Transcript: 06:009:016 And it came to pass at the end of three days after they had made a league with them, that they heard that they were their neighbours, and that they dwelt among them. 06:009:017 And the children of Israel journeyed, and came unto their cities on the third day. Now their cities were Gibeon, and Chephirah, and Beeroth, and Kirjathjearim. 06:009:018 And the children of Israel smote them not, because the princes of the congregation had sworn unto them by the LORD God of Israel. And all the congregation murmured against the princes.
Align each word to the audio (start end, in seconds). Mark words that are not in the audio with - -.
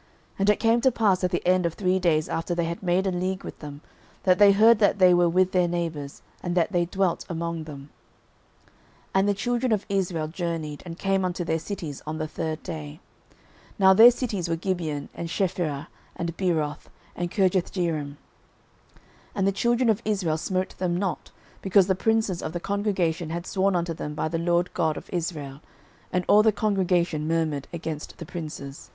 06:009:016 0.00 0.08
And 0.38 0.50
it 0.50 0.60
came 0.60 0.80
to 0.80 0.90
pass 0.92 1.24
at 1.24 1.30
the 1.30 1.46
end 1.46 1.66
of 1.66 1.74
three 1.74 1.98
days 1.98 2.26
after 2.30 2.54
they 2.54 2.64
had 2.64 2.82
made 2.82 3.06
a 3.06 3.10
league 3.12 3.44
with 3.44 3.58
them, 3.58 3.82
that 4.22 4.38
they 4.38 4.52
heard 4.52 4.78
that 4.78 4.98
they 4.98 5.12
were 5.12 5.28
their 5.44 5.68
neighbours, 5.68 6.22
and 6.42 6.54
that 6.54 6.72
they 6.72 6.86
dwelt 6.86 7.26
among 7.28 7.64
them. 7.64 7.90
06:009:017 9.08 9.10
And 9.16 9.28
the 9.28 9.34
children 9.34 9.72
of 9.72 9.84
Israel 9.90 10.28
journeyed, 10.28 10.82
and 10.86 10.98
came 10.98 11.22
unto 11.22 11.44
their 11.44 11.58
cities 11.58 12.00
on 12.06 12.16
the 12.16 12.26
third 12.26 12.62
day. 12.62 12.98
Now 13.78 13.92
their 13.92 14.10
cities 14.10 14.48
were 14.48 14.56
Gibeon, 14.56 15.10
and 15.14 15.28
Chephirah, 15.28 15.88
and 16.16 16.34
Beeroth, 16.34 16.86
and 17.14 17.30
Kirjathjearim. 17.30 18.12
06:009:018 18.16 18.16
And 19.34 19.46
the 19.46 19.52
children 19.52 19.90
of 19.90 20.00
Israel 20.06 20.38
smote 20.38 20.70
them 20.78 20.96
not, 20.96 21.30
because 21.60 21.88
the 21.88 21.94
princes 21.94 22.40
of 22.40 22.54
the 22.54 22.58
congregation 22.58 23.28
had 23.28 23.46
sworn 23.46 23.76
unto 23.76 23.92
them 23.92 24.14
by 24.14 24.28
the 24.28 24.38
LORD 24.38 24.72
God 24.72 24.96
of 24.96 25.10
Israel. 25.12 25.60
And 26.10 26.24
all 26.26 26.42
the 26.42 26.52
congregation 26.52 27.28
murmured 27.28 27.68
against 27.70 28.16
the 28.16 28.24
princes. 28.24 28.90